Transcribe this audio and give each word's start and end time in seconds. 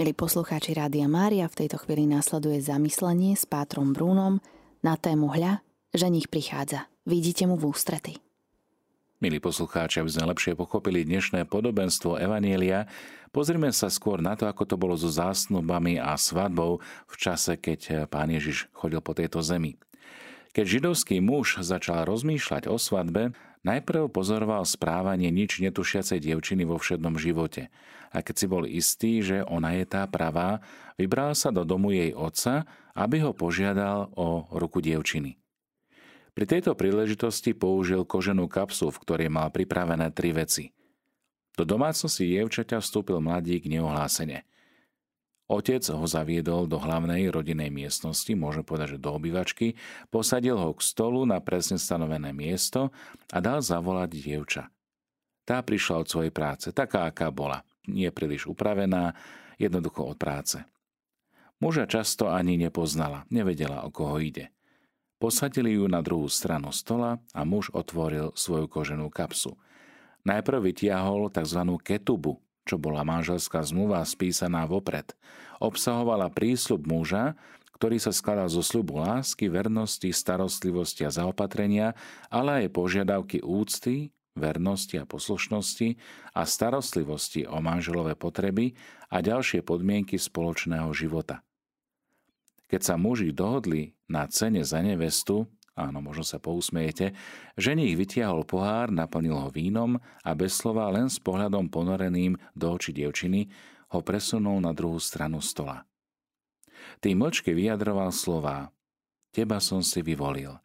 Milí 0.00 0.16
poslucháči 0.16 0.72
Rádia 0.72 1.04
Mária, 1.12 1.44
v 1.44 1.60
tejto 1.60 1.76
chvíli 1.76 2.08
následuje 2.08 2.56
zamyslenie 2.64 3.36
s 3.36 3.44
Pátrom 3.44 3.92
Brúnom 3.92 4.40
na 4.80 4.96
tému 4.96 5.28
hľa, 5.28 5.60
že 5.92 6.08
nich 6.08 6.24
prichádza. 6.24 6.88
Vidíte 7.04 7.44
mu 7.44 7.60
v 7.60 7.68
ústrety. 7.68 8.16
Milí 9.20 9.44
poslucháči, 9.44 10.00
aby 10.00 10.08
sme 10.08 10.32
lepšie 10.32 10.56
pochopili 10.56 11.04
dnešné 11.04 11.44
podobenstvo 11.44 12.16
Evanielia, 12.16 12.88
pozrime 13.28 13.68
sa 13.76 13.92
skôr 13.92 14.24
na 14.24 14.40
to, 14.40 14.48
ako 14.48 14.72
to 14.72 14.80
bolo 14.80 14.96
so 14.96 15.12
zásnubami 15.12 16.00
a 16.00 16.16
svadbou 16.16 16.80
v 17.04 17.14
čase, 17.20 17.60
keď 17.60 18.08
pán 18.08 18.32
Ježiš 18.32 18.72
chodil 18.72 19.04
po 19.04 19.12
tejto 19.12 19.44
zemi. 19.44 19.76
Keď 20.56 20.64
židovský 20.80 21.20
muž 21.20 21.60
začal 21.60 22.08
rozmýšľať 22.08 22.72
o 22.72 22.80
svadbe, 22.80 23.36
Najprv 23.60 24.08
pozoroval 24.08 24.64
správanie 24.64 25.28
nič 25.28 25.60
netušiacej 25.60 26.24
dievčiny 26.24 26.64
vo 26.64 26.80
všednom 26.80 27.20
živote. 27.20 27.68
A 28.08 28.24
keď 28.24 28.34
si 28.34 28.46
bol 28.48 28.64
istý, 28.64 29.20
že 29.20 29.44
ona 29.44 29.76
je 29.76 29.84
tá 29.84 30.08
pravá, 30.08 30.64
vybral 30.96 31.36
sa 31.36 31.52
do 31.52 31.68
domu 31.68 31.92
jej 31.92 32.16
otca, 32.16 32.64
aby 32.96 33.20
ho 33.20 33.36
požiadal 33.36 34.08
o 34.16 34.48
ruku 34.56 34.80
dievčiny. 34.80 35.36
Pri 36.32 36.44
tejto 36.48 36.72
príležitosti 36.72 37.52
použil 37.52 38.08
koženú 38.08 38.48
kapsu, 38.48 38.88
v 38.88 39.00
ktorej 39.04 39.28
mal 39.28 39.52
pripravené 39.52 40.08
tri 40.08 40.32
veci. 40.32 40.72
Do 41.52 41.68
domácnosti 41.68 42.24
dievčaťa 42.24 42.80
vstúpil 42.80 43.20
mladík 43.20 43.68
neohlásene. 43.68 44.48
Otec 45.50 45.82
ho 45.90 46.06
zaviedol 46.06 46.70
do 46.70 46.78
hlavnej 46.78 47.26
rodinej 47.26 47.74
miestnosti, 47.74 48.30
môžem 48.38 48.62
povedať, 48.62 48.94
že 48.94 49.02
do 49.02 49.18
obývačky, 49.18 49.74
posadil 50.06 50.54
ho 50.54 50.70
k 50.70 50.80
stolu 50.86 51.26
na 51.26 51.42
presne 51.42 51.74
stanovené 51.74 52.30
miesto 52.30 52.94
a 53.34 53.42
dal 53.42 53.58
zavolať 53.58 54.08
dievča. 54.14 54.70
Tá 55.42 55.58
prišla 55.66 56.06
od 56.06 56.06
svojej 56.06 56.30
práce, 56.30 56.70
taká, 56.70 57.10
aká 57.10 57.34
bola. 57.34 57.66
Nie 57.90 58.14
príliš 58.14 58.46
upravená, 58.46 59.18
jednoducho 59.58 60.06
od 60.06 60.14
práce. 60.14 60.62
Muža 61.58 61.90
často 61.90 62.30
ani 62.30 62.54
nepoznala, 62.54 63.26
nevedela, 63.26 63.82
o 63.82 63.90
koho 63.90 64.22
ide. 64.22 64.54
Posadili 65.18 65.74
ju 65.74 65.90
na 65.90 65.98
druhú 66.00 66.30
stranu 66.30 66.70
stola 66.70 67.18
a 67.34 67.42
muž 67.42 67.74
otvoril 67.74 68.32
svoju 68.38 68.70
koženú 68.70 69.10
kapsu. 69.10 69.58
Najprv 70.22 70.72
vytiahol 70.72 71.28
tzv. 71.28 71.60
ketubu, 71.82 72.38
čo 72.70 72.78
bola 72.78 73.02
manželská 73.02 73.66
zmluva 73.66 73.98
spísaná 74.06 74.62
vopred. 74.70 75.10
Obsahovala 75.58 76.30
prísľub 76.30 76.86
muža, 76.86 77.34
ktorý 77.74 77.98
sa 77.98 78.14
skladal 78.14 78.46
zo 78.46 78.62
sľubu 78.62 79.02
lásky, 79.02 79.50
vernosti, 79.50 80.14
starostlivosti 80.14 81.02
a 81.02 81.10
zaopatrenia, 81.10 81.98
ale 82.30 82.62
aj 82.62 82.76
požiadavky 82.76 83.42
úcty, 83.42 84.14
vernosti 84.38 85.02
a 85.02 85.08
poslušnosti 85.08 85.98
a 86.38 86.46
starostlivosti 86.46 87.50
o 87.50 87.58
manželové 87.58 88.14
potreby 88.14 88.78
a 89.10 89.18
ďalšie 89.18 89.66
podmienky 89.66 90.14
spoločného 90.14 90.86
života. 90.94 91.42
Keď 92.70 92.80
sa 92.86 92.94
muži 92.94 93.34
dohodli 93.34 93.98
na 94.06 94.30
cene 94.30 94.62
za 94.62 94.78
nevestu, 94.78 95.50
áno, 95.88 96.04
možno 96.04 96.26
sa 96.26 96.36
pousmiete, 96.36 97.16
ženich 97.56 97.96
vytiahol 97.96 98.44
pohár, 98.44 98.92
naplnil 98.92 99.36
ho 99.36 99.48
vínom 99.48 99.96
a 100.00 100.30
bez 100.36 100.60
slova 100.60 100.92
len 100.92 101.08
s 101.08 101.16
pohľadom 101.16 101.72
ponoreným 101.72 102.36
do 102.52 102.66
očí 102.76 102.92
dievčiny 102.92 103.48
ho 103.96 104.00
presunul 104.04 104.60
na 104.60 104.76
druhú 104.76 105.00
stranu 105.00 105.40
stola. 105.40 105.82
Tým 107.00 107.20
mlčky 107.20 107.56
vyjadroval 107.56 108.12
slová 108.12 108.68
Teba 109.30 109.62
som 109.62 109.78
si 109.78 110.02
vyvolil. 110.02 110.58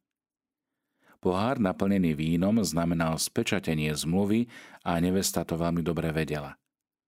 Pohár 1.22 1.57
naplnený 1.57 2.17
vínom 2.17 2.61
znamenal 2.61 3.17
spečatenie 3.17 3.94
zmluvy 3.94 4.50
a 4.85 4.97
nevesta 5.02 5.45
to 5.45 5.57
veľmi 5.57 5.81
dobre 5.85 6.09
vedela. 6.13 6.57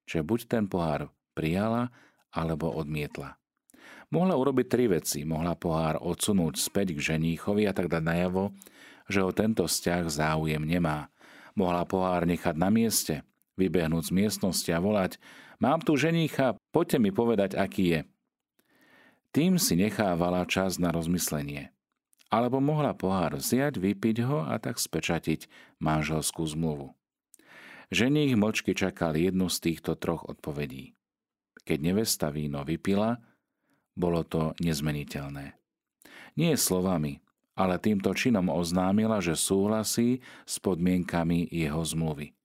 Že 0.09 0.25
buď 0.25 0.39
ten 0.49 0.65
pohár 0.65 1.09
prijala, 1.37 1.93
alebo 2.33 2.69
odmietla. 2.73 3.37
Mohla 4.07 4.39
urobiť 4.39 4.67
tri 4.71 4.85
veci. 4.87 5.27
Mohla 5.27 5.59
pohár 5.59 5.99
odsunúť 5.99 6.55
späť 6.55 6.95
k 6.95 7.15
ženíchovi 7.15 7.67
a 7.67 7.75
tak 7.75 7.91
dať 7.91 8.03
najavo, 8.03 8.55
že 9.11 9.19
o 9.23 9.35
tento 9.35 9.67
vzťah 9.67 10.03
záujem 10.07 10.63
nemá. 10.63 11.11
Mohla 11.57 11.83
pohár 11.83 12.23
nechať 12.23 12.55
na 12.55 12.71
mieste, 12.71 13.27
vybehnúť 13.59 14.09
z 14.09 14.15
miestnosti 14.15 14.69
a 14.71 14.79
volať 14.79 15.19
Mám 15.57 15.81
tu 15.81 15.97
ženícha, 15.97 16.53
poďte 16.69 17.01
mi 17.01 17.09
povedať, 17.09 17.57
aký 17.57 17.85
je. 17.89 18.01
Tým 19.33 19.57
si 19.57 19.73
nechávala 19.73 20.45
čas 20.45 20.77
na 20.77 20.93
rozmyslenie. 20.93 21.73
Alebo 22.29 22.61
mohla 22.61 22.93
pohár 22.93 23.41
vziať, 23.41 23.81
vypiť 23.81 24.17
ho 24.27 24.45
a 24.45 24.61
tak 24.61 24.77
spečatiť 24.77 25.49
manželskú 25.81 26.45
zmluvu. 26.45 26.93
Ženích 27.89 28.37
močky 28.37 28.77
čakal 28.77 29.17
jednu 29.17 29.49
z 29.49 29.57
týchto 29.63 29.97
troch 29.97 30.27
odpovedí. 30.27 30.93
Keď 31.65 31.77
nevesta 31.81 32.29
víno 32.29 32.61
vypila, 32.67 33.17
bolo 33.97 34.21
to 34.21 34.53
nezmeniteľné. 34.61 35.57
Nie 36.37 36.53
slovami, 36.53 37.25
ale 37.57 37.81
týmto 37.81 38.13
činom 38.13 38.53
oznámila, 38.53 39.17
že 39.17 39.33
súhlasí 39.33 40.21
s 40.45 40.61
podmienkami 40.61 41.49
jeho 41.49 41.81
zmluvy. 41.81 42.37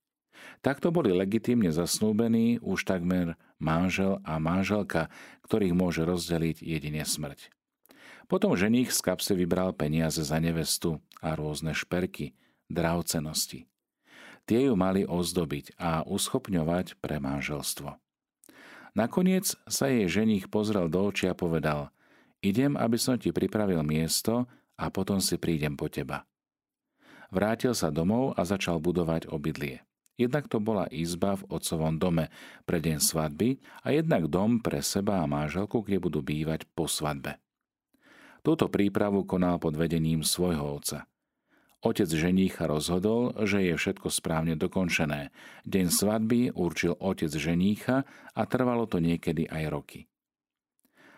Takto 0.65 0.89
boli 0.89 1.13
legitímne 1.13 1.69
zasnúbení 1.69 2.57
už 2.65 2.89
takmer 2.89 3.37
manžel 3.61 4.19
a 4.25 4.41
manželka, 4.41 5.13
ktorých 5.45 5.77
môže 5.77 6.03
rozdeliť 6.03 6.65
jedine 6.65 7.05
smrť. 7.05 7.53
Potom 8.27 8.57
ženích 8.57 8.95
z 8.95 9.01
kapsy 9.05 9.37
vybral 9.37 9.77
peniaze 9.77 10.25
za 10.25 10.41
nevestu 10.41 11.05
a 11.21 11.37
rôzne 11.37 11.77
šperky, 11.77 12.33
drahcenosti. 12.73 13.69
Tie 14.49 14.67
ju 14.67 14.75
mali 14.75 15.07
ozdobiť 15.07 15.77
a 15.79 16.03
uschopňovať 16.03 16.99
pre 16.99 17.23
manželstvo. 17.23 17.95
Nakoniec 18.93 19.57
sa 19.65 19.89
jej 19.89 20.05
ženich 20.05 20.53
pozrel 20.53 20.93
do 20.93 21.09
očí 21.09 21.25
a 21.25 21.33
povedal 21.33 21.89
Idem, 22.43 22.77
aby 22.77 22.99
som 22.99 23.17
ti 23.17 23.31
pripravil 23.31 23.81
miesto 23.87 24.51
a 24.77 24.91
potom 24.91 25.23
si 25.23 25.39
prídem 25.39 25.79
po 25.79 25.87
teba. 25.87 26.27
Vrátil 27.33 27.73
sa 27.73 27.89
domov 27.89 28.37
a 28.37 28.45
začal 28.45 28.83
budovať 28.83 29.31
obydlie. 29.33 29.81
Jednak 30.21 30.51
to 30.53 30.61
bola 30.61 30.85
izba 30.93 31.41
v 31.41 31.49
otcovom 31.49 31.97
dome 31.97 32.29
pre 32.69 32.85
deň 32.85 33.01
svadby 33.01 33.57
a 33.81 33.97
jednak 33.97 34.29
dom 34.29 34.61
pre 34.61 34.85
seba 34.85 35.25
a 35.25 35.31
manželku, 35.31 35.81
kde 35.81 35.97
budú 35.97 36.21
bývať 36.21 36.69
po 36.77 36.85
svadbe. 36.85 37.41
Túto 38.45 38.69
prípravu 38.69 39.25
konal 39.25 39.57
pod 39.57 39.79
vedením 39.79 40.21
svojho 40.21 40.77
otca. 40.77 41.09
Otec 41.83 42.07
ženícha 42.07 42.71
rozhodol, 42.71 43.35
že 43.43 43.59
je 43.67 43.75
všetko 43.75 44.07
správne 44.07 44.55
dokončené. 44.55 45.35
Deň 45.67 45.87
svadby 45.91 46.55
určil 46.55 46.95
otec 46.95 47.35
ženícha 47.35 48.07
a 48.39 48.43
trvalo 48.47 48.87
to 48.87 49.03
niekedy 49.03 49.51
aj 49.51 49.65
roky. 49.67 50.01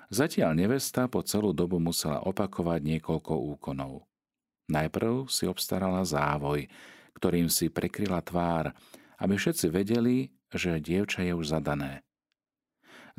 Zatiaľ 0.08 0.56
nevesta 0.56 1.04
po 1.12 1.20
celú 1.20 1.52
dobu 1.52 1.76
musela 1.76 2.24
opakovať 2.24 2.80
niekoľko 2.80 3.32
úkonov. 3.56 4.08
Najprv 4.72 5.28
si 5.28 5.44
obstarala 5.44 6.00
závoj, 6.00 6.64
ktorým 7.20 7.52
si 7.52 7.68
prekryla 7.68 8.24
tvár, 8.24 8.72
aby 9.20 9.36
všetci 9.36 9.68
vedeli, 9.68 10.32
že 10.48 10.80
dievča 10.80 11.28
je 11.28 11.36
už 11.36 11.60
zadané. 11.60 12.00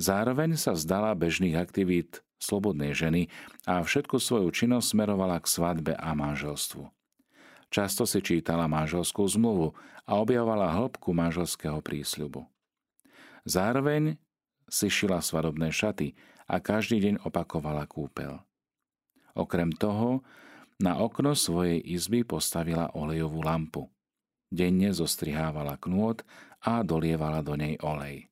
Zároveň 0.01 0.57
sa 0.57 0.73
vzdala 0.73 1.13
bežných 1.13 1.56
aktivít 1.56 2.25
slobodnej 2.41 2.97
ženy 2.97 3.29
a 3.69 3.85
všetku 3.85 4.17
svoju 4.17 4.50
činnosť 4.50 4.97
smerovala 4.97 5.38
k 5.39 5.47
svadbe 5.47 5.94
a 5.94 6.09
manželstvu. 6.17 6.89
Často 7.73 8.07
si 8.07 8.21
čítala 8.21 8.69
manželskú 8.69 9.25
zmluvu 9.25 9.75
a 10.05 10.11
objavovala 10.21 10.71
hĺbku 10.73 11.11
manželského 11.11 11.81
prísľubu. 11.81 12.45
Zároveň 13.45 14.17
si 14.65 14.89
šila 14.89 15.21
svadobné 15.21 15.69
šaty 15.69 16.17
a 16.49 16.57
každý 16.61 17.01
deň 17.01 17.15
opakovala 17.25 17.85
kúpel. 17.85 18.41
Okrem 19.35 19.73
toho, 19.75 20.25
na 20.81 20.99
okno 20.99 21.37
svojej 21.37 21.79
izby 21.79 22.27
postavila 22.27 22.91
olejovú 22.95 23.43
lampu. 23.43 23.87
Denne 24.51 24.91
zostrihávala 24.91 25.79
knôt 25.81 26.21
a 26.63 26.83
dolievala 26.83 27.41
do 27.41 27.55
nej 27.55 27.75
olej. 27.81 28.27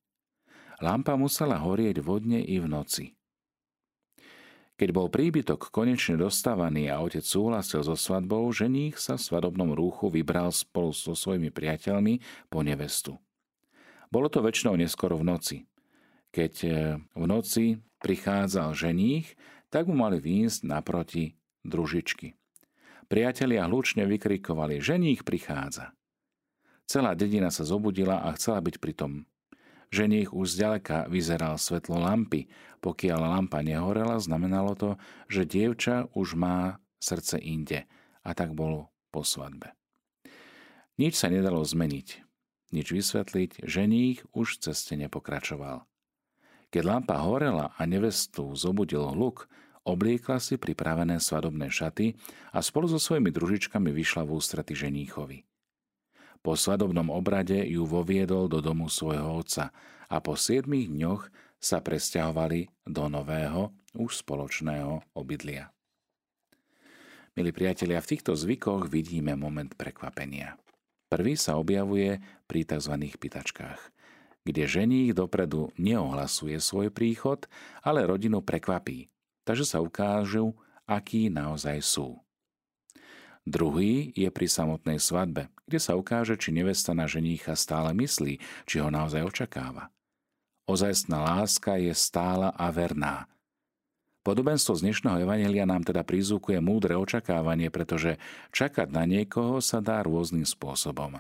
Lampa 0.84 1.16
musela 1.16 1.60
horieť 1.64 2.04
vodne 2.04 2.44
i 2.44 2.60
v 2.60 2.68
noci. 2.68 3.06
Keď 4.74 4.90
bol 4.90 5.06
príbytok 5.06 5.70
konečne 5.70 6.18
dostávaný 6.18 6.90
a 6.90 6.98
otec 7.06 7.22
súhlasil 7.22 7.86
so 7.86 7.94
svadbou, 7.94 8.50
ženích 8.50 8.98
sa 8.98 9.22
v 9.22 9.26
svadobnom 9.26 9.70
rúchu 9.78 10.10
vybral 10.10 10.50
spolu 10.50 10.90
so 10.90 11.14
svojimi 11.14 11.54
priateľmi 11.54 12.18
po 12.50 12.66
nevestu. 12.66 13.22
Bolo 14.10 14.34
to 14.34 14.42
väčšinou 14.42 14.74
neskoro 14.74 15.18
v 15.22 15.26
noci. 15.30 15.58
Keď 16.34 16.54
e, 16.66 16.70
v 16.98 17.26
noci 17.30 17.78
prichádzal 18.02 18.74
ženích, 18.74 19.38
tak 19.70 19.86
mu 19.86 19.94
mali 19.94 20.18
výjsť 20.18 20.66
naproti 20.66 21.38
družičky. 21.62 22.34
Priatelia 23.06 23.70
hlučne 23.70 24.10
vykrikovali, 24.10 24.82
ženích 24.82 25.22
prichádza. 25.22 25.94
Celá 26.90 27.14
dedina 27.14 27.54
sa 27.54 27.62
zobudila 27.62 28.26
a 28.26 28.34
chcela 28.34 28.58
byť 28.58 28.76
pri 28.82 28.94
tom 29.94 30.02
Ženích 30.02 30.34
už 30.34 30.58
zďaleka 30.58 31.06
vyzeral 31.06 31.62
svetlo 31.62 32.02
lampy. 32.02 32.50
Pokiaľ 32.82 33.20
lampa 33.30 33.62
nehorela, 33.62 34.18
znamenalo 34.18 34.74
to, 34.74 34.98
že 35.30 35.46
dievča 35.46 36.10
už 36.18 36.34
má 36.34 36.82
srdce 36.98 37.38
inde. 37.38 37.86
A 38.26 38.34
tak 38.34 38.58
bolo 38.58 38.90
po 39.14 39.22
svadbe. 39.22 39.78
Nič 40.98 41.14
sa 41.22 41.30
nedalo 41.30 41.62
zmeniť. 41.62 42.26
Nič 42.74 42.90
vysvetliť, 42.90 43.70
ženích 43.70 44.26
už 44.34 44.58
v 44.58 44.62
ceste 44.66 44.98
nepokračoval. 44.98 45.86
Keď 46.74 46.82
lampa 46.82 47.22
horela 47.22 47.70
a 47.78 47.86
nevestu 47.86 48.50
zobudil 48.58 49.06
hluk, 49.14 49.46
obliekla 49.86 50.42
si 50.42 50.58
pripravené 50.58 51.22
svadobné 51.22 51.70
šaty 51.70 52.18
a 52.50 52.66
spolu 52.66 52.90
so 52.90 52.98
svojimi 52.98 53.30
družičkami 53.30 53.94
vyšla 53.94 54.26
v 54.26 54.42
ústrety 54.42 54.74
ženíchovi. 54.74 55.46
Po 56.44 56.60
svadobnom 56.60 57.08
obrade 57.08 57.64
ju 57.72 57.88
voviedol 57.88 58.52
do 58.52 58.60
domu 58.60 58.92
svojho 58.92 59.40
otca 59.40 59.72
a 60.12 60.20
po 60.20 60.36
siedmých 60.36 60.92
dňoch 60.92 61.24
sa 61.64 61.80
presťahovali 61.80 62.84
do 62.84 63.08
nového, 63.08 63.72
už 63.96 64.26
spoločného 64.28 65.16
obydlia. 65.16 65.72
Milí 67.40 67.56
priatelia, 67.56 68.04
v 68.04 68.10
týchto 68.12 68.36
zvykoch 68.36 68.92
vidíme 68.92 69.40
moment 69.40 69.72
prekvapenia. 69.74 70.60
Prvý 71.08 71.40
sa 71.40 71.56
objavuje 71.56 72.20
pri 72.50 72.68
tzv. 72.68 72.94
pitačkách, 73.16 73.82
kde 74.44 74.64
ženích 74.68 75.16
dopredu 75.16 75.72
neohlasuje 75.80 76.60
svoj 76.60 76.92
príchod, 76.92 77.48
ale 77.86 78.04
rodinu 78.04 78.44
prekvapí, 78.44 79.08
takže 79.48 79.64
sa 79.64 79.80
ukážu, 79.80 80.52
akí 80.84 81.32
naozaj 81.32 81.80
sú. 81.86 82.23
Druhý 83.44 84.16
je 84.16 84.32
pri 84.32 84.48
samotnej 84.48 85.04
svadbe, 85.04 85.52
kde 85.68 85.80
sa 85.80 86.00
ukáže, 86.00 86.40
či 86.40 86.56
nevesta 86.56 86.96
na 86.96 87.12
ženícha 87.12 87.60
stále 87.60 87.92
myslí, 87.92 88.40
či 88.64 88.76
ho 88.80 88.88
naozaj 88.88 89.20
očakáva. 89.20 89.92
Ozajstná 90.64 91.20
láska 91.20 91.76
je 91.76 91.92
stála 91.92 92.56
a 92.56 92.72
verná. 92.72 93.28
Podobenstvo 94.24 94.80
z 94.80 94.88
dnešného 94.88 95.28
evanelia 95.28 95.68
nám 95.68 95.84
teda 95.84 96.08
prizúkuje 96.08 96.64
múdre 96.64 96.96
očakávanie, 96.96 97.68
pretože 97.68 98.16
čakať 98.56 98.88
na 98.88 99.04
niekoho 99.04 99.60
sa 99.60 99.84
dá 99.84 100.00
rôznym 100.00 100.48
spôsobom. 100.48 101.20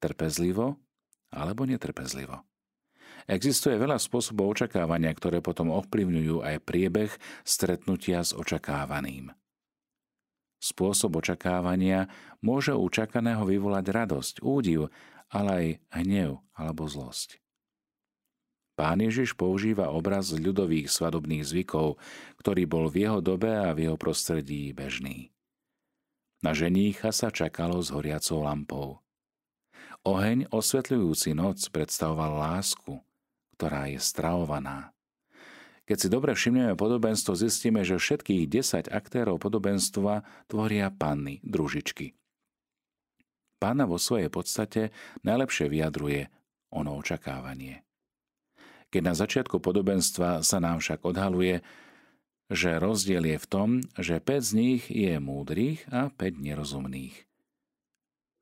Trpezlivo 0.00 0.80
alebo 1.28 1.68
netrpezlivo. 1.68 2.40
Existuje 3.28 3.76
veľa 3.76 4.00
spôsobov 4.00 4.56
očakávania, 4.56 5.12
ktoré 5.12 5.44
potom 5.44 5.68
ovplyvňujú 5.68 6.40
aj 6.40 6.64
priebeh 6.64 7.12
stretnutia 7.44 8.24
s 8.24 8.32
očakávaným. 8.32 9.36
Spôsob 10.62 11.18
očakávania 11.18 12.06
môže 12.38 12.70
u 12.70 12.86
čakaného 12.86 13.42
vyvolať 13.42 13.90
radosť, 13.90 14.34
údiv, 14.46 14.94
ale 15.26 15.50
aj 15.50 15.66
hnev 16.06 16.38
alebo 16.54 16.86
zlosť. 16.86 17.42
Pán 18.78 19.02
Ježiš 19.02 19.34
používa 19.34 19.90
obraz 19.90 20.30
ľudových 20.30 20.86
svadobných 20.86 21.44
zvykov, 21.44 21.98
ktorý 22.40 22.62
bol 22.64 22.86
v 22.86 23.04
jeho 23.04 23.18
dobe 23.18 23.50
a 23.50 23.74
v 23.74 23.90
jeho 23.90 23.98
prostredí 23.98 24.70
bežný. 24.70 25.34
Na 26.40 26.54
ženícha 26.54 27.10
sa 27.10 27.34
čakalo 27.34 27.82
s 27.82 27.90
horiacou 27.90 28.46
lampou. 28.46 28.88
Oheň 30.02 30.50
osvetľujúci 30.50 31.34
noc 31.36 31.62
predstavoval 31.70 32.38
lásku, 32.38 33.02
ktorá 33.54 33.86
je 33.90 34.02
stravovaná. 34.02 34.90
Keď 35.82 35.96
si 35.98 36.08
dobre 36.08 36.32
všimneme 36.32 36.78
podobenstvo, 36.78 37.34
zistíme, 37.34 37.82
že 37.82 37.98
všetkých 37.98 38.46
10 38.46 38.90
aktérov 38.90 39.42
podobenstva 39.42 40.22
tvoria 40.46 40.88
panny, 40.94 41.42
družičky. 41.42 42.14
Pána 43.58 43.86
vo 43.86 43.98
svojej 43.98 44.30
podstate 44.30 44.94
najlepšie 45.22 45.70
vyjadruje 45.70 46.30
ono 46.74 46.98
očakávanie 46.98 47.82
keď 48.92 49.02
na 49.08 49.14
začiatku 49.16 49.56
podobenstva 49.56 50.44
sa 50.44 50.58
nám 50.60 50.84
však 50.84 51.00
odhaluje, 51.08 51.64
že 52.52 52.76
rozdiel 52.76 53.24
je 53.24 53.38
v 53.40 53.46
tom, 53.48 53.68
že 53.96 54.20
5 54.20 54.44
z 54.44 54.52
nich 54.52 54.82
je 54.92 55.16
múdrych 55.16 55.88
a 55.88 56.12
5 56.12 56.36
nerozumných. 56.36 57.31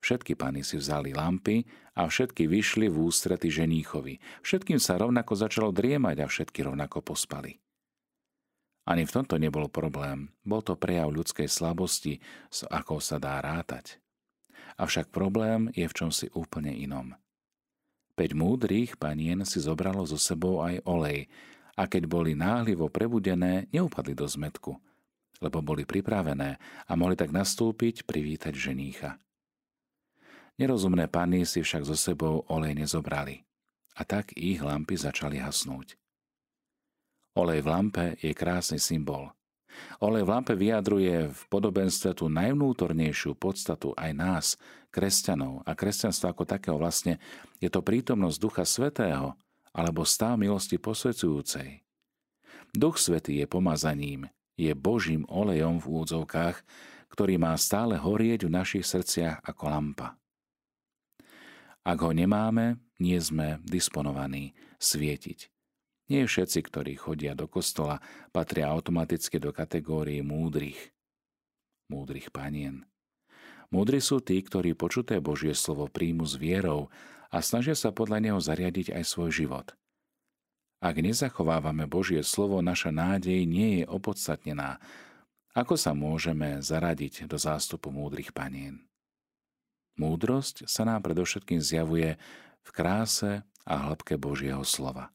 Všetky 0.00 0.32
pany 0.32 0.64
si 0.64 0.80
vzali 0.80 1.12
lampy 1.12 1.68
a 1.92 2.08
všetky 2.08 2.48
vyšli 2.48 2.88
v 2.88 2.96
ústrety 3.04 3.52
ženíchovi. 3.52 4.16
Všetkým 4.40 4.80
sa 4.80 4.96
rovnako 4.96 5.36
začalo 5.36 5.70
driemať 5.76 6.16
a 6.24 6.26
všetky 6.26 6.64
rovnako 6.64 7.04
pospali. 7.04 7.60
Ani 8.88 9.04
v 9.04 9.12
tomto 9.12 9.36
nebol 9.36 9.68
problém. 9.68 10.32
Bol 10.40 10.64
to 10.64 10.74
prejav 10.74 11.12
ľudskej 11.12 11.46
slabosti, 11.46 12.18
s 12.48 12.64
akou 12.66 12.98
sa 12.98 13.20
dá 13.20 13.36
rátať. 13.38 14.00
Avšak 14.80 15.12
problém 15.12 15.68
je 15.76 15.84
v 15.84 15.96
čomsi 15.96 16.26
úplne 16.32 16.72
inom. 16.72 17.12
Päť 18.16 18.32
múdrych 18.32 18.96
panien 18.96 19.44
si 19.44 19.60
zobralo 19.60 20.02
so 20.08 20.16
sebou 20.16 20.64
aj 20.64 20.80
olej 20.88 21.28
a 21.76 21.84
keď 21.84 22.08
boli 22.08 22.32
náhlivo 22.32 22.88
prebudené, 22.88 23.68
neupadli 23.72 24.16
do 24.16 24.24
zmetku, 24.24 24.80
lebo 25.44 25.60
boli 25.60 25.84
pripravené 25.84 26.56
a 26.88 26.92
mohli 26.96 27.16
tak 27.16 27.32
nastúpiť 27.32 28.08
privítať 28.08 28.56
ženícha. 28.56 29.20
Nerozumné 30.60 31.08
panny 31.08 31.48
si 31.48 31.64
však 31.64 31.88
so 31.88 31.96
sebou 31.96 32.44
olej 32.52 32.76
nezobrali 32.76 33.40
a 33.96 34.04
tak 34.04 34.36
ich 34.36 34.60
lampy 34.60 35.00
začali 35.00 35.40
hasnúť. 35.40 35.96
Olej 37.34 37.64
v 37.64 37.68
lampe 37.68 38.04
je 38.20 38.36
krásny 38.36 38.76
symbol– 38.76 39.32
Olej 40.00 40.26
v 40.26 40.30
lampe 40.32 40.54
vyjadruje 40.56 41.30
v 41.30 41.42
podobenstve 41.52 42.16
tú 42.16 42.26
najvnútornejšiu 42.32 43.36
podstatu 43.36 43.94
aj 43.94 44.10
nás, 44.16 44.46
kresťanov. 44.90 45.62
A 45.64 45.76
kresťanstvo 45.76 46.32
ako 46.32 46.44
takého 46.48 46.76
vlastne 46.76 47.22
je 47.62 47.68
to 47.70 47.84
prítomnosť 47.84 48.36
Ducha 48.40 48.64
Svetého 48.66 49.36
alebo 49.70 50.02
stav 50.02 50.34
milosti 50.34 50.80
posvedzujúcej. 50.80 51.84
Duch 52.74 52.98
Svetý 52.98 53.38
je 53.42 53.46
pomazaním, 53.46 54.30
je 54.58 54.70
Božím 54.74 55.26
olejom 55.30 55.78
v 55.78 55.86
údzovkách, 56.02 56.62
ktorý 57.10 57.38
má 57.38 57.54
stále 57.58 57.98
horieť 57.98 58.46
v 58.46 58.54
našich 58.54 58.86
srdciach 58.86 59.42
ako 59.42 59.64
lampa. 59.66 60.19
Ak 61.90 62.06
ho 62.06 62.14
nemáme, 62.14 62.78
nie 63.02 63.18
sme 63.18 63.58
disponovaní 63.66 64.54
svietiť. 64.78 65.50
Nie 66.06 66.22
všetci, 66.22 66.62
ktorí 66.70 66.94
chodia 66.94 67.34
do 67.34 67.50
kostola, 67.50 67.98
patria 68.30 68.70
automaticky 68.70 69.42
do 69.42 69.50
kategórie 69.50 70.22
múdrych. 70.22 70.94
Múdrych 71.90 72.30
panien. 72.30 72.86
Múdri 73.74 73.98
sú 73.98 74.22
tí, 74.22 74.38
ktorí 74.38 74.78
počuté 74.78 75.18
Božie 75.18 75.50
slovo 75.50 75.90
príjmu 75.90 76.22
s 76.30 76.38
vierou 76.38 76.94
a 77.26 77.42
snažia 77.42 77.74
sa 77.74 77.90
podľa 77.90 78.22
neho 78.22 78.38
zariadiť 78.38 78.94
aj 78.94 79.04
svoj 79.10 79.34
život. 79.34 79.74
Ak 80.78 80.94
nezachovávame 80.94 81.90
Božie 81.90 82.22
slovo, 82.22 82.62
naša 82.62 82.94
nádej 82.94 83.42
nie 83.50 83.82
je 83.82 83.84
opodstatnená. 83.90 84.78
Ako 85.58 85.74
sa 85.74 85.90
môžeme 85.90 86.62
zaradiť 86.62 87.26
do 87.26 87.34
zástupu 87.34 87.90
múdrych 87.90 88.30
panien? 88.30 88.89
Múdrosť 89.98 90.68
sa 90.68 90.86
nám 90.86 91.02
predovšetkým 91.06 91.58
zjavuje 91.58 92.20
v 92.60 92.70
kráse 92.70 93.42
a 93.64 93.74
hĺbke 93.90 94.18
Božieho 94.20 94.62
slova. 94.62 95.10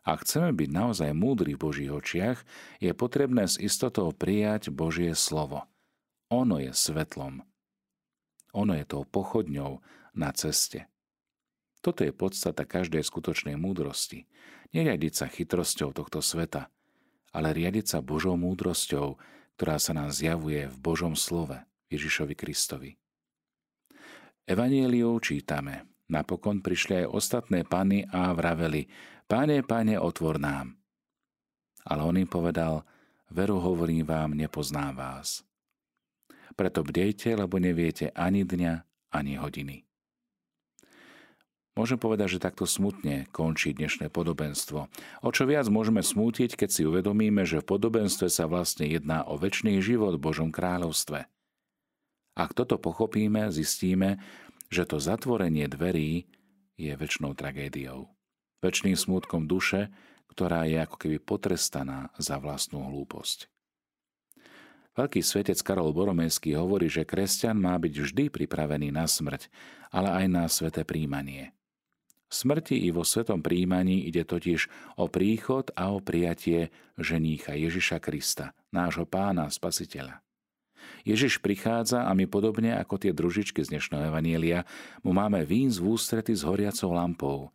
Ak 0.00 0.24
chceme 0.24 0.56
byť 0.56 0.70
naozaj 0.72 1.10
múdri 1.12 1.54
v 1.54 1.62
Božích 1.68 1.92
očiach, 1.92 2.40
je 2.80 2.90
potrebné 2.96 3.44
s 3.44 3.60
istotou 3.60 4.08
prijať 4.16 4.72
Božie 4.72 5.12
slovo. 5.12 5.68
Ono 6.32 6.56
je 6.56 6.72
svetlom. 6.72 7.44
Ono 8.56 8.72
je 8.74 8.84
tou 8.88 9.04
pochodňou 9.04 9.84
na 10.16 10.30
ceste. 10.32 10.88
Toto 11.80 12.04
je 12.04 12.12
podstata 12.12 12.64
každej 12.64 13.04
skutočnej 13.04 13.56
múdrosti. 13.56 14.28
Neriadiť 14.72 15.12
sa 15.16 15.26
chytrosťou 15.28 15.96
tohto 15.96 16.20
sveta, 16.20 16.68
ale 17.32 17.56
riadiť 17.56 17.96
sa 17.96 17.98
Božou 18.04 18.36
múdrosťou, 18.36 19.16
ktorá 19.56 19.76
sa 19.76 19.92
nám 19.92 20.12
zjavuje 20.12 20.68
v 20.68 20.76
Božom 20.80 21.12
slove 21.12 21.60
Ježišovi 21.92 22.34
Kristovi. 22.36 22.96
Evanieliou 24.46 25.18
čítame. 25.20 25.88
Napokon 26.10 26.58
prišli 26.64 27.06
aj 27.06 27.12
ostatné 27.12 27.62
pany 27.62 28.02
a 28.10 28.34
vraveli, 28.34 28.90
Pane, 29.30 29.62
pane, 29.62 29.94
otvor 29.94 30.42
nám. 30.42 30.74
Ale 31.86 32.02
on 32.02 32.18
im 32.18 32.26
povedal, 32.26 32.82
veru 33.30 33.62
hovorím 33.62 34.02
vám, 34.02 34.34
nepoznám 34.34 34.98
vás. 34.98 35.46
Preto 36.58 36.82
bdejte, 36.82 37.38
lebo 37.38 37.62
neviete 37.62 38.10
ani 38.10 38.42
dňa, 38.42 38.74
ani 39.14 39.38
hodiny. 39.38 39.86
Môžem 41.78 41.94
povedať, 41.94 42.36
že 42.36 42.42
takto 42.42 42.66
smutne 42.66 43.30
končí 43.30 43.70
dnešné 43.70 44.10
podobenstvo. 44.10 44.90
O 45.22 45.30
čo 45.30 45.46
viac 45.46 45.70
môžeme 45.70 46.02
smútiť, 46.02 46.58
keď 46.58 46.68
si 46.74 46.82
uvedomíme, 46.82 47.46
že 47.46 47.62
v 47.62 47.70
podobenstve 47.70 48.26
sa 48.26 48.50
vlastne 48.50 48.90
jedná 48.90 49.22
o 49.30 49.38
väčší 49.38 49.78
život 49.78 50.18
v 50.18 50.26
Božom 50.26 50.50
kráľovstve. 50.50 51.30
Ak 52.38 52.54
toto 52.54 52.78
pochopíme, 52.78 53.50
zistíme, 53.50 54.22
že 54.70 54.86
to 54.86 55.02
zatvorenie 55.02 55.66
dverí 55.66 56.30
je 56.78 56.92
väčšnou 56.94 57.34
tragédiou 57.34 58.10
väčšným 58.60 58.96
smútkom 58.96 59.48
duše, 59.48 59.88
ktorá 60.30 60.68
je 60.68 60.78
ako 60.78 60.96
keby 61.00 61.18
potrestaná 61.18 62.12
za 62.20 62.38
vlastnú 62.38 62.86
hlúposť. 62.86 63.50
Veľký 64.94 65.20
svetec 65.24 65.58
Karol 65.64 65.96
Boromejský 65.96 66.54
hovorí, 66.54 66.92
že 66.92 67.08
kresťan 67.08 67.56
má 67.56 67.74
byť 67.80 67.94
vždy 67.94 68.24
pripravený 68.28 68.92
na 68.92 69.08
smrť, 69.08 69.48
ale 69.90 70.12
aj 70.22 70.26
na 70.28 70.44
sveté 70.46 70.84
príjmanie. 70.84 71.56
V 72.30 72.32
smrti 72.46 72.78
i 72.78 72.94
vo 72.94 73.02
svetom 73.02 73.42
príjmaní 73.42 74.06
ide 74.06 74.22
totiž 74.22 74.70
o 75.02 75.10
príchod 75.10 75.74
a 75.74 75.90
o 75.90 75.98
prijatie 75.98 76.70
ženícha 76.94 77.58
Ježiša 77.58 77.98
Krista, 77.98 78.54
nášho 78.70 79.02
pána 79.02 79.50
spasiteľa. 79.50 80.22
Ježiš 81.06 81.40
prichádza 81.40 82.04
a 82.06 82.10
my 82.12 82.28
podobne 82.30 82.76
ako 82.76 83.00
tie 83.00 83.14
družičky 83.14 83.62
z 83.64 83.76
dnešného 83.76 84.10
Evanielia 84.12 84.68
mu 85.00 85.10
máme 85.16 85.42
vín 85.46 85.72
z 85.72 85.80
ústrety 85.80 86.36
s 86.36 86.44
horiacou 86.44 86.92
lampou– 86.94 87.40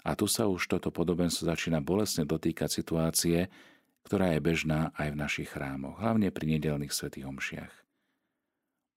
A 0.00 0.16
tu 0.16 0.24
sa 0.24 0.48
už 0.48 0.64
toto 0.64 0.88
podobenstvo 0.88 1.44
začína 1.44 1.84
bolestne 1.84 2.24
dotýkať 2.24 2.72
situácie, 2.72 3.52
ktorá 4.08 4.32
je 4.32 4.40
bežná 4.40 4.96
aj 4.96 5.12
v 5.12 5.20
našich 5.20 5.48
chrámoch, 5.52 6.00
hlavne 6.00 6.32
pri 6.32 6.56
nedelných 6.56 6.92
svetých 6.92 7.28
omšiach. 7.28 7.74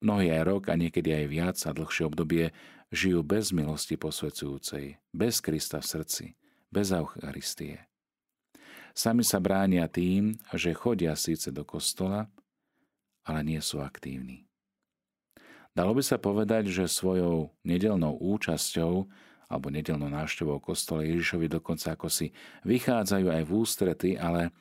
Mnohí 0.00 0.32
aj 0.32 0.42
rok 0.48 0.62
a 0.72 0.74
niekedy 0.76 1.12
aj 1.12 1.26
viac 1.28 1.56
a 1.64 1.76
dlhšie 1.76 2.08
obdobie 2.08 2.52
žijú 2.92 3.20
bez 3.24 3.52
milosti 3.52 4.00
posvedzujúcej, 4.00 5.00
bez 5.12 5.40
Krista 5.44 5.80
v 5.80 5.86
srdci, 5.88 6.26
bez 6.72 6.92
Eucharistie. 6.92 7.84
Sami 8.94 9.26
sa 9.26 9.42
bránia 9.42 9.90
tým, 9.90 10.38
že 10.54 10.76
chodia 10.76 11.16
síce 11.18 11.50
do 11.52 11.66
kostola, 11.66 12.30
ale 13.24 13.40
nie 13.42 13.60
sú 13.60 13.80
aktívni. 13.80 14.44
Dalo 15.74 15.90
by 15.90 16.02
sa 16.06 16.22
povedať, 16.22 16.70
že 16.70 16.86
svojou 16.86 17.50
nedelnou 17.66 18.14
účasťou 18.14 19.10
alebo 19.50 19.66
nedelnou 19.74 20.06
návštevou 20.06 20.62
kostole 20.62 21.10
Ježišovi 21.10 21.50
dokonca 21.50 21.98
ako 21.98 22.06
si 22.06 22.30
vychádzajú 22.62 23.26
aj 23.26 23.42
v 23.42 23.50
ústrety, 23.50 24.10
ale 24.14 24.54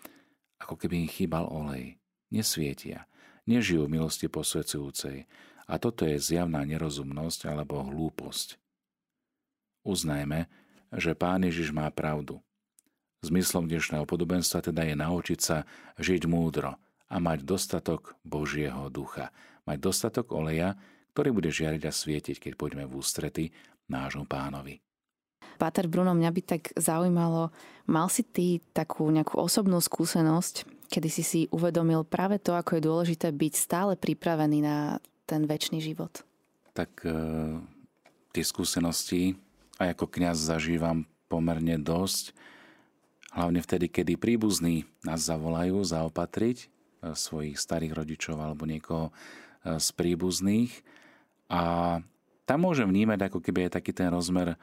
ako 0.58 0.74
keby 0.74 1.05
im 1.05 1.10
chýbal 1.10 1.46
olej. 1.53 2.01
Nesvietia, 2.34 3.05
nežijú 3.46 3.86
milosti 3.86 4.25
posvedzujúcej 4.25 5.29
a 5.70 5.74
toto 5.77 6.10
je 6.10 6.17
zjavná 6.17 6.65
nerozumnosť 6.65 7.46
alebo 7.46 7.86
hlúposť. 7.86 8.58
Uznajme, 9.86 10.50
že 10.98 11.13
Pán 11.13 11.46
Ježiš 11.46 11.70
má 11.70 11.86
pravdu. 11.93 12.41
Zmyslom 13.22 13.70
dnešného 13.70 14.03
podobenstva 14.10 14.65
teda 14.65 14.84
je 14.84 14.96
naučiť 14.98 15.39
sa 15.39 15.63
žiť 16.01 16.25
múdro 16.25 16.75
a 17.13 17.22
mať 17.22 17.46
dostatok 17.46 18.17
Božieho 18.25 18.89
ducha. 18.89 19.29
Mať 19.70 19.77
dostatok 19.77 20.34
oleja, 20.34 20.74
ktorý 21.13 21.29
bude 21.29 21.53
žiariť 21.53 21.86
a 21.86 21.93
svietiť, 21.93 22.41
keď 22.41 22.51
pôjdeme 22.58 22.89
v 22.89 22.98
ústrety 22.98 23.46
nášmu 23.86 24.25
pánovi. 24.25 24.82
Páter 25.62 25.86
Bruno, 25.86 26.17
mňa 26.17 26.32
by 26.34 26.41
tak 26.41 26.74
zaujímalo, 26.74 27.53
mal 27.86 28.10
si 28.10 28.25
ty 28.25 28.58
takú 28.74 29.05
nejakú 29.13 29.38
osobnú 29.38 29.77
skúsenosť, 29.77 30.89
kedy 30.89 31.10
si 31.13 31.22
si 31.22 31.41
uvedomil 31.53 32.01
práve 32.01 32.41
to, 32.41 32.58
ako 32.58 32.82
je 32.82 32.88
dôležité 32.89 33.29
byť 33.29 33.53
stále 33.53 33.93
pripravený 33.93 34.65
na 34.65 34.98
ten 35.29 35.46
väčší 35.46 35.77
život? 35.77 36.25
Tak 36.74 37.05
e, 37.05 37.13
tie 38.34 38.41
skúsenosti 38.43 39.38
aj 39.77 39.93
ako 39.93 40.10
kňaz 40.10 40.38
zažívam 40.41 41.05
pomerne 41.29 41.77
dosť, 41.77 42.34
hlavne 43.38 43.62
vtedy, 43.62 43.93
kedy 43.93 44.17
príbuzní 44.17 44.89
nás 45.05 45.22
zavolajú 45.22 45.77
zaopatriť 45.86 46.73
svojich 47.12 47.60
starých 47.60 47.93
rodičov 48.00 48.39
alebo 48.39 48.63
niekoho 48.63 49.12
e, 49.12 49.12
z 49.75 49.88
príbuzných 49.91 50.72
a 51.51 52.00
tam 52.43 52.60
môžem 52.63 52.88
vnímať 52.88 53.27
ako 53.27 53.39
keby 53.43 53.67
je 53.67 53.75
taký 53.75 53.91
ten 53.91 54.07
rozmer 54.07 54.55
e, 54.55 54.57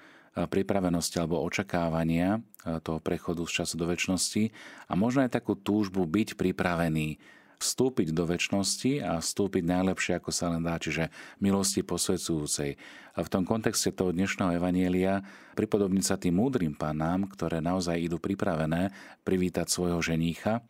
pripravenosti 0.49 1.21
alebo 1.21 1.45
očakávania 1.45 2.41
e, 2.65 2.81
toho 2.81 3.05
prechodu 3.05 3.45
z 3.45 3.61
času 3.61 3.77
do 3.77 3.85
väčšnosti 3.85 4.49
a 4.89 4.93
možno 4.97 5.29
aj 5.29 5.37
takú 5.37 5.53
túžbu 5.57 6.09
byť 6.09 6.41
pripravený 6.41 7.21
vstúpiť 7.61 8.17
do 8.17 8.25
väčšnosti 8.25 9.05
a 9.05 9.21
vstúpiť 9.21 9.69
najlepšie, 9.69 10.17
ako 10.17 10.33
sa 10.33 10.49
len 10.49 10.65
dá, 10.65 10.81
čiže 10.81 11.13
milosti 11.45 11.85
posvedzujúcej. 11.85 12.81
A 13.13 13.19
v 13.21 13.29
tom 13.29 13.45
kontexte 13.45 13.93
toho 13.93 14.17
dnešného 14.17 14.57
evanielia 14.57 15.21
pripodobniť 15.61 16.05
sa 16.05 16.17
tým 16.17 16.41
múdrym 16.41 16.73
pánám, 16.73 17.29
ktoré 17.29 17.61
naozaj 17.61 18.01
idú 18.01 18.17
pripravené 18.17 18.97
privítať 19.29 19.69
svojho 19.69 20.01
ženícha. 20.01 20.65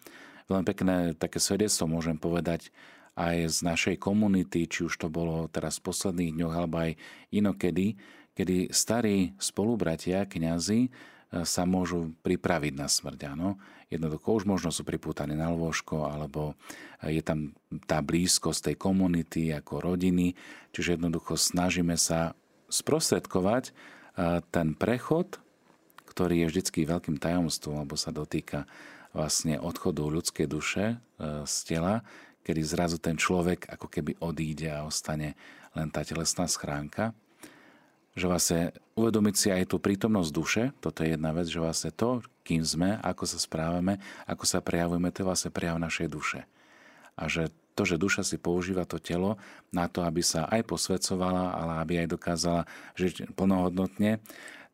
Veľmi 0.50 0.66
pekné 0.66 0.97
také 1.14 1.38
svedectvo 1.38 1.87
môžem 1.87 2.19
povedať 2.19 2.75
aj 3.14 3.37
z 3.54 3.59
našej 3.62 3.97
komunity, 4.02 4.66
či 4.66 4.90
už 4.90 4.99
to 4.99 5.07
bolo 5.07 5.47
teraz 5.47 5.78
v 5.78 5.87
posledných 5.95 6.35
dňoch 6.35 6.54
alebo 6.59 6.76
aj 6.83 6.99
inokedy, 7.30 7.95
kedy 8.35 8.75
starí 8.75 9.30
spolubratia, 9.38 10.26
kňazi 10.26 10.80
e, 10.87 10.90
sa 11.47 11.62
môžu 11.71 12.11
pripraviť 12.26 12.73
na 12.75 12.90
smrť. 12.90 13.21
Áno. 13.30 13.62
Jednoducho 13.90 14.42
už 14.42 14.45
možno 14.47 14.75
sú 14.75 14.83
pripútaní 14.83 15.38
na 15.38 15.50
lôžko, 15.50 16.07
alebo 16.07 16.54
je 17.02 17.23
tam 17.23 17.54
tá 17.87 18.02
blízkosť 18.02 18.71
tej 18.71 18.76
komunity 18.78 19.50
ako 19.54 19.83
rodiny, 19.83 20.38
čiže 20.75 20.99
jednoducho 20.99 21.35
snažíme 21.38 21.95
sa 21.95 22.35
sprostredkovať 22.71 23.71
e, 23.71 23.73
ten 24.50 24.75
prechod, 24.75 25.38
ktorý 26.11 26.42
je 26.42 26.50
vždycky 26.50 26.87
veľkým 26.87 27.23
tajomstvom, 27.23 27.83
alebo 27.83 27.95
sa 27.95 28.11
dotýka 28.11 28.66
vlastne 29.10 29.58
odchodu 29.58 30.06
ľudskej 30.06 30.46
duše 30.46 30.84
e, 30.94 30.96
z 31.46 31.56
tela, 31.66 32.02
kedy 32.46 32.60
zrazu 32.62 32.96
ten 32.96 33.18
človek 33.18 33.68
ako 33.68 33.86
keby 33.90 34.16
odíde 34.22 34.70
a 34.70 34.86
ostane 34.86 35.34
len 35.74 35.88
tá 35.90 36.02
telesná 36.02 36.46
schránka. 36.46 37.14
Že 38.18 38.26
vlastne 38.26 38.60
uvedomiť 38.98 39.34
si 39.38 39.48
aj 39.54 39.70
tú 39.70 39.78
prítomnosť 39.78 40.30
duše, 40.34 40.62
toto 40.82 41.06
je 41.06 41.14
jedna 41.14 41.30
vec, 41.30 41.46
že 41.46 41.62
vlastne 41.62 41.94
to, 41.94 42.26
kým 42.42 42.66
sme, 42.66 42.98
ako 43.06 43.22
sa 43.22 43.38
správame, 43.38 44.02
ako 44.26 44.42
sa 44.42 44.58
prejavujeme, 44.58 45.14
to 45.14 45.22
je 45.22 45.28
vlastne 45.30 45.50
prejav 45.54 45.78
našej 45.78 46.08
duše. 46.10 46.40
A 47.14 47.30
že 47.30 47.54
to, 47.78 47.86
že 47.86 48.02
duša 48.02 48.26
si 48.26 48.36
používa 48.36 48.82
to 48.84 48.98
telo 48.98 49.38
na 49.70 49.86
to, 49.86 50.02
aby 50.02 50.20
sa 50.20 50.50
aj 50.50 50.66
posvedcovala, 50.66 51.54
ale 51.54 51.72
aby 51.80 51.92
aj 52.02 52.08
dokázala 52.12 52.62
žiť 52.98 53.32
plnohodnotne, 53.38 54.18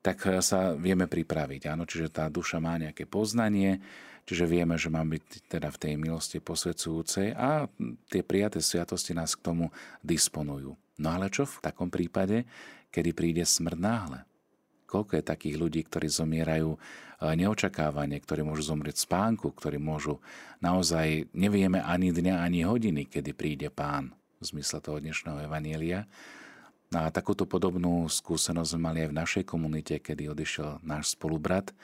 tak 0.01 0.23
sa 0.43 0.75
vieme 0.75 1.11
pripraviť. 1.11 1.67
Áno, 1.71 1.85
čiže 1.85 2.15
tá 2.15 2.31
duša 2.31 2.63
má 2.63 2.79
nejaké 2.79 3.05
poznanie, 3.05 3.83
Čiže 4.27 4.45
vieme, 4.51 4.75
že 4.75 4.91
máme 4.91 5.17
byť 5.17 5.47
teda 5.47 5.71
v 5.71 5.81
tej 5.81 5.95
milosti 5.95 6.43
posvedcujúcej 6.43 7.31
a 7.39 7.71
tie 8.11 8.27
prijaté 8.27 8.59
sviatosti 8.59 9.15
nás 9.15 9.39
k 9.39 9.47
tomu 9.47 9.71
disponujú. 10.03 10.75
No 10.99 11.09
ale 11.15 11.31
čo 11.31 11.47
v 11.47 11.63
takom 11.63 11.87
prípade, 11.87 12.43
kedy 12.91 13.15
príde 13.15 13.47
smrť 13.47 13.79
náhle? 13.79 14.21
Koľko 14.87 15.19
je 15.19 15.31
takých 15.31 15.57
ľudí, 15.59 15.81
ktorí 15.87 16.11
zomierajú 16.11 16.75
e, 16.75 16.79
neočakávanie, 17.39 18.19
ktorí 18.23 18.43
môžu 18.43 18.71
zomrieť 18.71 19.07
spánku, 19.07 19.51
ktorí 19.55 19.79
môžu 19.79 20.19
naozaj, 20.59 21.31
nevieme 21.31 21.83
ani 21.83 22.11
dňa, 22.11 22.43
ani 22.43 22.67
hodiny, 22.67 23.07
kedy 23.07 23.31
príde 23.35 23.69
pán 23.71 24.15
v 24.43 24.45
zmysle 24.47 24.83
toho 24.83 24.99
dnešného 24.99 25.47
evanielia. 25.47 26.07
A 26.95 27.11
takúto 27.11 27.51
podobnú 27.51 28.07
skúsenosť 28.07 28.71
sme 28.75 28.87
mali 28.91 28.99
aj 29.07 29.11
v 29.11 29.19
našej 29.19 29.45
komunite, 29.47 29.99
kedy 29.99 30.31
odišiel 30.31 30.83
náš 30.87 31.19
spolubrat, 31.19 31.75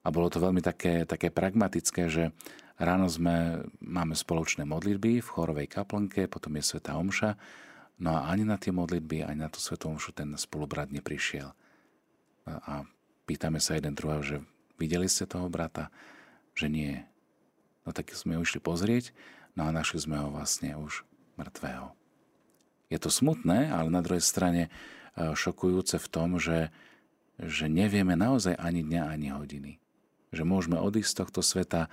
a 0.00 0.08
bolo 0.08 0.32
to 0.32 0.40
veľmi 0.40 0.64
také, 0.64 1.04
také 1.04 1.28
pragmatické, 1.28 2.08
že 2.08 2.32
ráno 2.80 3.04
sme, 3.04 3.68
máme 3.84 4.16
spoločné 4.16 4.64
modlitby 4.64 5.20
v 5.20 5.28
chorovej 5.28 5.68
kaplnke, 5.68 6.24
potom 6.24 6.56
je 6.56 6.64
Sveta 6.64 6.96
Omša, 6.96 7.36
no 8.00 8.16
a 8.16 8.32
ani 8.32 8.48
na 8.48 8.56
tie 8.56 8.72
modlitby, 8.72 9.28
ani 9.28 9.44
na 9.44 9.52
tú 9.52 9.60
Svetú 9.60 9.92
Omšu 9.92 10.16
ten 10.16 10.32
spolubrat 10.40 10.88
neprišiel. 10.88 11.52
A, 12.48 12.88
pýtame 13.28 13.60
sa 13.60 13.76
jeden 13.76 13.92
druhého, 13.92 14.24
že 14.24 14.36
videli 14.80 15.04
ste 15.04 15.28
toho 15.28 15.52
brata? 15.52 15.92
Že 16.56 16.66
nie. 16.72 16.94
No 17.84 17.92
tak 17.92 18.08
sme 18.16 18.40
ho 18.40 18.42
išli 18.42 18.58
pozrieť, 18.58 19.12
no 19.52 19.68
a 19.68 19.70
našli 19.70 20.00
sme 20.00 20.16
ho 20.16 20.32
vlastne 20.32 20.72
už 20.80 21.04
mŕtvého. 21.36 21.92
Je 22.88 22.98
to 22.98 23.12
smutné, 23.12 23.68
ale 23.70 23.92
na 23.92 24.02
druhej 24.02 24.24
strane 24.24 24.66
e, 24.66 24.70
šokujúce 25.36 26.00
v 26.00 26.08
tom, 26.10 26.42
že, 26.42 26.74
že 27.38 27.70
nevieme 27.70 28.18
naozaj 28.18 28.58
ani 28.58 28.82
dňa, 28.82 29.02
ani 29.06 29.28
hodiny 29.30 29.72
že 30.30 30.46
môžeme 30.46 30.78
odísť 30.78 31.10
z 31.10 31.18
tohto 31.22 31.40
sveta 31.42 31.90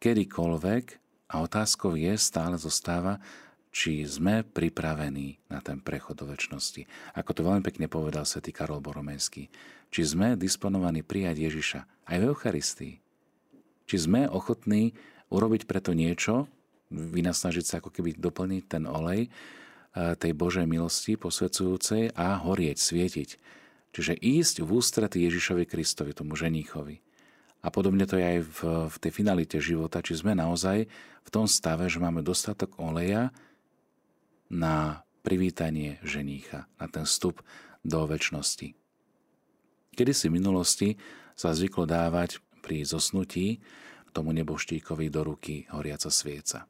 kedykoľvek 0.00 0.84
a 1.30 1.34
otázkou 1.42 1.94
je, 1.94 2.14
stále 2.18 2.58
zostáva, 2.58 3.22
či 3.70 4.02
sme 4.02 4.42
pripravení 4.42 5.38
na 5.46 5.62
ten 5.62 5.78
prechod 5.78 6.18
do 6.18 6.26
väčšnosti. 6.26 7.14
Ako 7.14 7.30
to 7.30 7.46
veľmi 7.46 7.62
pekne 7.62 7.86
povedal 7.86 8.26
svätý 8.26 8.50
Karol 8.50 8.82
Boromejský. 8.82 9.46
Či 9.94 10.02
sme 10.02 10.34
disponovaní 10.34 11.06
prijať 11.06 11.50
Ježiša 11.50 11.80
aj 12.10 12.16
v 12.18 12.26
Eucharistii. 12.34 12.94
Či 13.86 13.96
sme 14.10 14.26
ochotní 14.26 14.94
urobiť 15.30 15.70
preto 15.70 15.94
niečo, 15.94 16.50
vynasnažiť 16.90 17.64
sa 17.66 17.74
ako 17.78 17.94
keby 17.94 18.18
doplniť 18.18 18.62
ten 18.66 18.84
olej 18.90 19.30
eh, 19.30 20.14
tej 20.18 20.34
Božej 20.34 20.66
milosti 20.66 21.14
posvedzujúcej 21.14 22.14
a 22.18 22.42
horieť, 22.42 22.78
svietiť. 22.78 23.30
Čiže 23.90 24.18
ísť 24.18 24.62
v 24.62 24.70
ústrety 24.70 25.22
Ježišovi 25.26 25.66
Kristovi, 25.66 26.14
tomu 26.14 26.38
ženíchovi. 26.38 27.02
A 27.60 27.68
podobne 27.68 28.08
to 28.08 28.16
je 28.16 28.24
aj 28.24 28.40
v, 28.40 28.60
v 28.88 28.96
tej 28.96 29.12
finalite 29.12 29.58
života, 29.60 30.00
či 30.00 30.16
sme 30.16 30.32
naozaj 30.32 30.88
v 31.20 31.28
tom 31.28 31.44
stave, 31.44 31.86
že 31.92 32.00
máme 32.00 32.24
dostatok 32.24 32.72
oleja 32.80 33.28
na 34.48 35.04
privítanie 35.20 36.00
ženícha, 36.00 36.64
na 36.80 36.86
ten 36.88 37.04
vstup 37.04 37.44
do 37.84 38.08
väčšnosti. 38.08 38.72
Kedy 39.92 40.12
si 40.16 40.26
v 40.32 40.36
minulosti 40.40 40.88
sa 41.36 41.52
zvyklo 41.52 41.84
dávať 41.84 42.40
pri 42.64 42.84
zosnutí 42.84 43.60
tomu 44.10 44.34
neboštíkovi 44.34 45.06
do 45.12 45.22
ruky 45.22 45.68
horiaca 45.70 46.10
svieca 46.10 46.66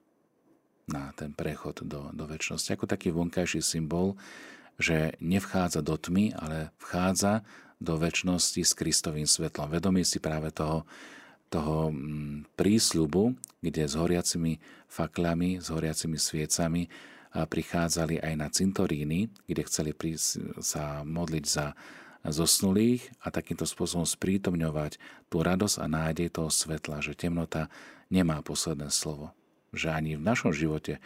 na 0.91 1.15
ten 1.15 1.31
prechod 1.31 1.87
do, 1.87 2.11
do 2.11 2.25
väčšnosti. 2.27 2.75
Ako 2.75 2.91
taký 2.91 3.15
vonkajší 3.15 3.63
symbol, 3.63 4.19
že 4.77 5.15
nevchádza 5.23 5.87
do 5.87 5.95
tmy, 5.95 6.35
ale 6.35 6.75
vchádza 6.83 7.47
do 7.81 7.97
väčšnosti 7.97 8.61
s 8.61 8.77
Kristovým 8.77 9.25
svetlom. 9.25 9.73
Vedomí 9.73 10.05
si 10.05 10.21
práve 10.21 10.53
toho, 10.53 10.85
toho 11.49 11.89
mm, 11.89 12.55
prísľubu, 12.55 13.35
kde 13.65 13.89
s 13.89 13.97
horiacimi 13.97 14.61
faklami, 14.87 15.59
s 15.59 15.73
horiacimi 15.73 16.21
sviecami 16.21 16.87
prichádzali 17.31 18.19
aj 18.19 18.35
na 18.35 18.51
cintoríny, 18.51 19.31
kde 19.47 19.63
chceli 19.71 19.95
sa 20.59 21.07
modliť 21.07 21.45
za 21.47 21.79
zosnulých 22.27 23.07
a 23.25 23.33
takýmto 23.33 23.65
spôsobom 23.65 24.05
sprítomňovať 24.05 25.01
tú 25.33 25.41
radosť 25.41 25.77
a 25.81 25.87
nádej 25.89 26.29
toho 26.35 26.53
svetla, 26.53 27.01
že 27.01 27.17
temnota 27.17 27.73
nemá 28.13 28.45
posledné 28.45 28.93
slovo. 28.93 29.33
Že 29.73 29.89
ani 29.95 30.11
v 30.19 30.27
našom 30.27 30.53
živote 30.53 30.99
e, 30.99 31.01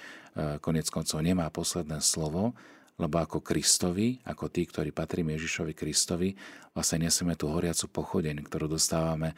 konec 0.58 0.88
koncov 0.88 1.20
nemá 1.22 1.46
posledné 1.52 2.00
slovo, 2.00 2.56
lebo 2.94 3.18
ako 3.18 3.42
Kristovi, 3.42 4.22
ako 4.22 4.46
tí, 4.54 4.70
ktorí 4.70 4.94
patríme 4.94 5.34
Ježišovi 5.34 5.74
Kristovi, 5.74 6.30
vlastne 6.70 7.10
nesieme 7.10 7.34
tú 7.34 7.50
horiacu 7.50 7.90
pochodeň, 7.90 8.46
ktorú 8.46 8.70
dostávame 8.70 9.34
e, 9.34 9.36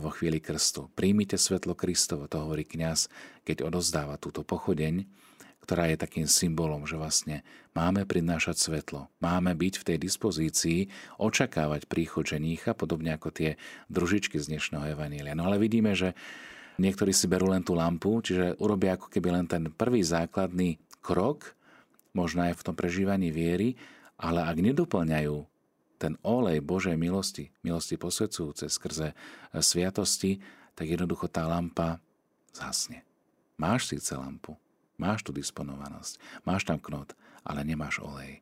vo 0.00 0.08
chvíli 0.08 0.40
krstu. 0.40 0.88
Príjmite 0.96 1.36
svetlo 1.36 1.76
Kristovo, 1.76 2.24
to 2.24 2.40
hovorí 2.40 2.64
kňaz, 2.64 3.12
keď 3.44 3.68
odozdáva 3.68 4.16
túto 4.16 4.40
pochodeň, 4.40 5.04
ktorá 5.60 5.92
je 5.92 6.00
takým 6.00 6.24
symbolom, 6.24 6.88
že 6.88 6.96
vlastne 6.96 7.44
máme 7.76 8.08
prinášať 8.08 8.56
svetlo, 8.56 9.12
máme 9.20 9.52
byť 9.52 9.74
v 9.76 9.86
tej 9.92 9.98
dispozícii, 10.00 10.88
očakávať 11.20 11.84
príchod 11.84 12.24
ženícha, 12.24 12.72
podobne 12.72 13.12
ako 13.12 13.28
tie 13.28 13.60
družičky 13.92 14.40
z 14.40 14.56
dnešného 14.56 14.96
Evanília. 14.96 15.36
No 15.36 15.52
ale 15.52 15.60
vidíme, 15.60 15.92
že 15.92 16.16
niektorí 16.80 17.12
si 17.12 17.28
berú 17.28 17.52
len 17.52 17.60
tú 17.60 17.76
lampu, 17.76 18.24
čiže 18.24 18.56
urobia 18.56 18.96
ako 18.96 19.12
keby 19.12 19.28
len 19.36 19.46
ten 19.46 19.68
prvý 19.68 20.00
základný 20.00 20.80
krok, 21.04 21.59
možno 22.12 22.46
aj 22.46 22.58
v 22.58 22.64
tom 22.66 22.74
prežívaní 22.74 23.30
viery, 23.30 23.78
ale 24.20 24.44
ak 24.44 24.56
nedoplňajú 24.60 25.36
ten 26.00 26.16
olej 26.24 26.64
Božej 26.64 26.96
milosti, 26.96 27.52
milosti 27.60 28.00
posvedcujúce 28.00 28.72
skrze 28.72 29.12
e, 29.12 29.14
sviatosti, 29.60 30.40
tak 30.72 30.88
jednoducho 30.88 31.28
tá 31.28 31.44
lampa 31.44 32.00
zhasne. 32.56 33.04
Máš 33.60 33.92
síce 33.92 34.16
lampu, 34.16 34.56
máš 34.96 35.20
tu 35.20 35.36
disponovanosť, 35.36 36.16
máš 36.48 36.64
tam 36.64 36.80
knot, 36.80 37.12
ale 37.44 37.68
nemáš 37.68 38.00
olej. 38.00 38.40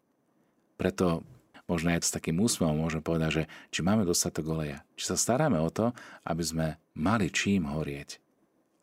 Preto 0.79 1.27
možno 1.67 1.91
aj 1.91 2.07
s 2.07 2.15
takým 2.15 2.39
úsmevom 2.39 2.79
môžem 2.79 3.03
povedať, 3.03 3.43
že 3.43 3.45
či 3.75 3.81
máme 3.83 4.07
dostatok 4.07 4.55
oleja, 4.55 4.87
či 4.95 5.11
sa 5.11 5.19
staráme 5.19 5.59
o 5.59 5.67
to, 5.75 5.91
aby 6.23 6.43
sme 6.47 6.67
mali 6.95 7.27
čím 7.35 7.67
horieť, 7.67 8.23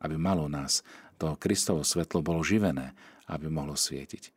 aby 0.04 0.20
malo 0.20 0.52
nás 0.52 0.84
to 1.16 1.32
Kristovo 1.40 1.80
svetlo 1.80 2.20
bolo 2.20 2.44
živené, 2.44 2.92
aby 3.32 3.48
mohlo 3.48 3.72
svietiť. 3.72 4.30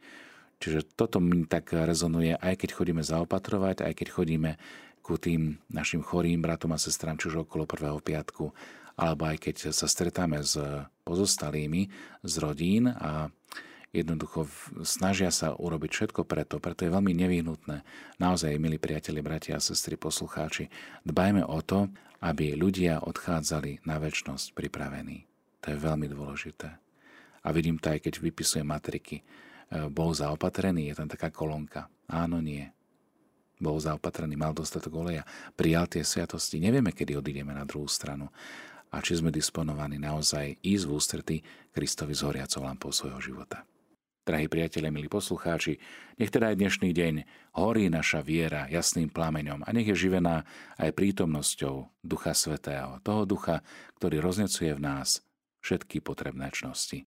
Čiže 0.60 0.92
toto 0.96 1.24
mi 1.24 1.48
tak 1.48 1.72
rezonuje, 1.72 2.36
aj 2.36 2.60
keď 2.60 2.70
chodíme 2.76 3.04
zaopatrovať, 3.04 3.88
aj 3.88 3.94
keď 3.96 4.08
chodíme 4.12 4.52
ku 5.00 5.16
tým 5.16 5.58
našim 5.72 6.04
chorým 6.04 6.44
bratom 6.44 6.76
a 6.76 6.80
sestrám, 6.80 7.16
čiže 7.16 7.48
okolo 7.48 7.64
prvého 7.64 7.98
piatku, 8.04 8.52
alebo 9.00 9.24
aj 9.32 9.40
keď 9.40 9.56
sa 9.72 9.88
stretáme 9.88 10.44
s 10.44 10.60
pozostalými 11.08 11.88
z 12.28 12.34
rodín 12.44 12.92
a 12.92 13.32
jednoducho 13.96 14.46
snažia 14.84 15.32
sa 15.32 15.56
urobiť 15.56 15.92
všetko 15.96 16.28
preto, 16.28 16.60
preto 16.60 16.86
je 16.86 16.94
veľmi 16.94 17.16
nevyhnutné. 17.16 17.82
Naozaj, 18.20 18.60
milí 18.60 18.78
priatelia, 18.78 19.24
bratia 19.24 19.58
a 19.58 19.64
sestry, 19.64 19.96
poslucháči, 19.96 20.68
dbajme 21.08 21.42
o 21.48 21.64
to, 21.64 21.88
aby 22.20 22.54
ľudia 22.54 23.00
odchádzali 23.02 23.88
na 23.88 23.96
väčnosť 23.98 24.52
pripravení. 24.52 25.24
To 25.64 25.72
je 25.72 25.78
veľmi 25.80 26.12
dôležité. 26.12 26.70
A 27.40 27.48
vidím 27.56 27.80
to 27.80 27.96
aj 27.96 28.04
keď 28.04 28.20
vypisujem 28.20 28.68
matriky 28.68 29.24
bol 29.70 30.12
zaopatrený, 30.14 30.90
je 30.90 30.96
tam 30.98 31.10
taká 31.10 31.30
kolónka. 31.30 31.90
Áno, 32.10 32.42
nie. 32.42 32.66
Bol 33.60 33.78
zaopatrený, 33.78 34.40
mal 34.40 34.56
dostatok 34.56 34.96
oleja, 34.98 35.28
prijal 35.54 35.86
tie 35.86 36.02
sviatosti. 36.02 36.64
Nevieme, 36.64 36.96
kedy 36.96 37.20
odídeme 37.20 37.52
na 37.54 37.68
druhú 37.68 37.86
stranu 37.92 38.32
a 38.90 38.98
či 39.04 39.20
sme 39.20 39.30
disponovaní 39.30 40.02
naozaj 40.02 40.64
ísť 40.64 40.86
v 40.88 40.94
ústretí 40.96 41.38
Kristovi 41.70 42.16
z 42.16 42.26
horiacou 42.26 42.66
lampou 42.66 42.90
svojho 42.90 43.22
života. 43.22 43.68
Drahí 44.30 44.46
priatelia, 44.46 44.94
milí 44.94 45.10
poslucháči, 45.10 45.82
nech 46.22 46.30
teda 46.30 46.54
aj 46.54 46.62
dnešný 46.62 46.94
deň 46.94 47.14
horí 47.58 47.90
naša 47.90 48.22
viera 48.22 48.70
jasným 48.70 49.10
plameňom 49.10 49.66
a 49.66 49.70
nech 49.74 49.90
je 49.90 50.06
živená 50.06 50.46
aj 50.78 50.94
prítomnosťou 50.94 52.06
Ducha 52.06 52.38
Svetého, 52.38 53.02
toho 53.02 53.26
ducha, 53.26 53.66
ktorý 53.98 54.22
roznecuje 54.22 54.78
v 54.78 54.86
nás 54.86 55.26
všetky 55.66 56.06
potrebné 56.06 56.54
čnosti. 56.54 57.10